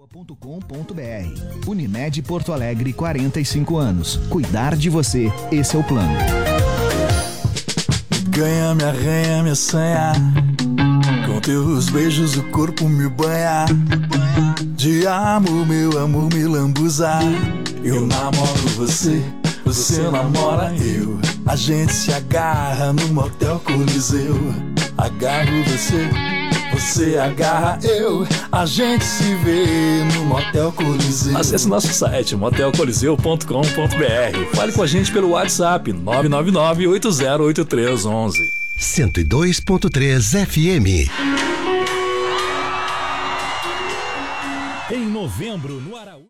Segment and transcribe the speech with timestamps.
[0.00, 4.16] .com.br Unimed Porto Alegre 45 anos.
[4.30, 6.16] Cuidar de você, esse é o plano.
[8.30, 10.12] Ganha, me arranha, me assanha.
[11.26, 13.66] Com teus beijos o corpo me banha.
[14.74, 17.18] De amor, meu amor me lambuza.
[17.84, 19.22] Eu namoro você,
[19.66, 21.18] você namora eu.
[21.44, 24.34] A gente se agarra no motel Coliseu.
[24.96, 26.08] Agarro você,
[26.80, 28.26] você agarra eu.
[28.50, 31.36] A gente se vê no motel Coliseu.
[31.36, 34.56] Acesse nosso site motelcoliseu.com.br.
[34.56, 38.38] Fale com a gente pelo WhatsApp 999 808311.
[38.78, 41.10] 102.3 FM.
[44.90, 46.24] Em novembro, no Araújo.